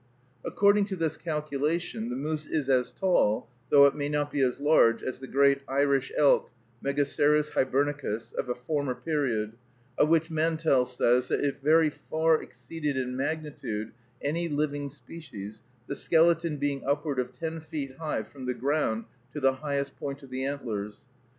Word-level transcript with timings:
According 0.43 0.85
to 0.85 0.95
this 0.95 1.15
calculation, 1.15 2.09
the 2.09 2.15
moose 2.15 2.47
is 2.47 2.71
as 2.71 2.91
tall, 2.91 3.47
though 3.69 3.85
it 3.85 3.93
may 3.93 4.09
not 4.09 4.31
be 4.31 4.41
as 4.41 4.59
large, 4.59 5.03
as 5.03 5.19
the 5.19 5.27
great 5.27 5.61
Irish 5.67 6.11
elk, 6.17 6.49
Megaceros 6.83 7.51
Hibernicus, 7.51 8.33
of 8.33 8.49
a 8.49 8.55
former 8.55 8.95
period, 8.95 9.53
of 9.99 10.09
which 10.09 10.31
Mantell 10.31 10.85
says 10.85 11.27
that 11.27 11.41
it 11.41 11.59
"very 11.59 11.91
far 11.91 12.41
exceeded 12.41 12.97
in 12.97 13.15
magnitude 13.15 13.91
any 14.23 14.49
living 14.49 14.89
species, 14.89 15.61
the 15.85 15.93
skeleton" 15.93 16.57
being 16.57 16.83
"upward 16.83 17.19
of 17.19 17.31
ten 17.31 17.59
feet 17.59 17.97
high 17.97 18.23
from 18.23 18.47
the 18.47 18.55
ground 18.55 19.05
to 19.33 19.39
the 19.39 19.53
highest 19.57 19.97
point 19.97 20.23
of 20.23 20.31
the 20.31 20.43
antlers." 20.45 21.01